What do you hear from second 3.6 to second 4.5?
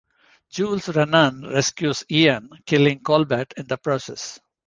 the process.